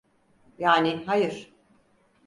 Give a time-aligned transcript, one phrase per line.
[0.57, 1.53] Yani hayır.